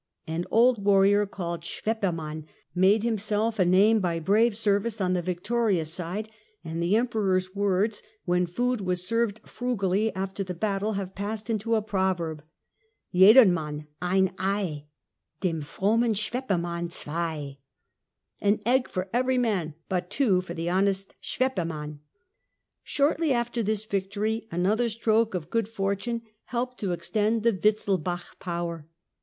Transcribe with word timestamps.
An 0.25 0.45
old 0.49 0.83
warrior 0.83 1.27
called 1.27 1.63
Schweppermann 1.63 2.47
made 2.73 3.03
himself 3.03 3.59
a 3.59 3.65
name 3.65 3.99
by 3.99 4.19
brave 4.19 4.57
service 4.57 4.99
on 4.99 5.13
the 5.13 5.21
victorious 5.21 5.93
side, 5.93 6.27
and 6.63 6.81
the 6.81 6.95
Emperor's 6.95 7.53
words, 7.55 8.01
when 8.25 8.47
food 8.47 8.81
was 8.81 9.05
served 9.07 9.41
frugally 9.47 10.11
after 10.15 10.43
the 10.43 10.55
battle, 10.55 10.93
have 10.93 11.13
passed 11.13 11.51
into 11.51 11.75
a 11.75 11.83
proverb." 11.83 12.41
Jedern 13.13 13.51
Mann 13.53 13.85
ein 14.01 14.31
Ei, 14.39 14.87
dem 15.39 15.61
frommen 15.61 16.15
Schweppermann 16.15 16.89
zwei 16.89 17.59
(An 18.41 18.59
egg 18.65 18.87
for 18.87 19.07
every 19.13 19.37
man, 19.37 19.75
but 19.87 20.09
two 20.09 20.41
for 20.41 20.55
the 20.55 20.67
honest 20.67 21.13
Schweppermann)." 21.21 21.99
Shortly 22.81 23.31
after 23.33 23.61
this 23.61 23.85
victory, 23.85 24.47
another 24.49 24.89
stroke 24.89 25.35
of 25.35 25.51
good 25.51 25.69
for 25.69 25.93
tune 25.95 26.23
helped 26.45 26.79
to 26.79 26.91
extend 26.91 27.43
the 27.43 27.53
Wittelsbach 27.53 28.39
power. 28.39 28.87